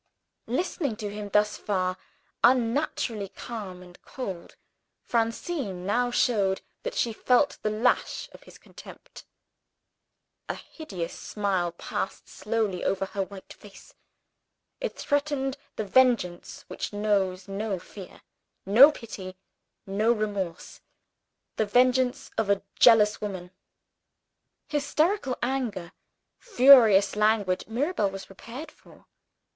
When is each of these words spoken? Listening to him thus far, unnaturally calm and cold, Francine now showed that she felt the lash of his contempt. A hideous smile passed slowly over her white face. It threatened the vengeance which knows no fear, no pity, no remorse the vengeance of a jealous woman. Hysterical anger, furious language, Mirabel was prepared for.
Listening 0.47 0.95
to 0.95 1.11
him 1.13 1.29
thus 1.29 1.57
far, 1.57 1.95
unnaturally 2.43 3.29
calm 3.29 3.83
and 3.83 4.01
cold, 4.01 4.55
Francine 5.03 5.85
now 5.85 6.09
showed 6.09 6.61
that 6.81 6.95
she 6.95 7.13
felt 7.13 7.59
the 7.61 7.69
lash 7.69 8.27
of 8.31 8.41
his 8.41 8.57
contempt. 8.57 9.25
A 10.49 10.55
hideous 10.55 11.13
smile 11.13 11.71
passed 11.73 12.27
slowly 12.27 12.83
over 12.83 13.05
her 13.05 13.21
white 13.21 13.53
face. 13.53 13.93
It 14.79 14.95
threatened 14.97 15.59
the 15.75 15.85
vengeance 15.85 16.65
which 16.67 16.91
knows 16.91 17.47
no 17.47 17.77
fear, 17.77 18.23
no 18.65 18.91
pity, 18.91 19.37
no 19.85 20.11
remorse 20.13 20.81
the 21.57 21.65
vengeance 21.67 22.31
of 22.39 22.49
a 22.49 22.63
jealous 22.79 23.21
woman. 23.21 23.51
Hysterical 24.67 25.37
anger, 25.43 25.91
furious 26.39 27.15
language, 27.15 27.67
Mirabel 27.67 28.09
was 28.09 28.25
prepared 28.25 28.71
for. 28.71 29.05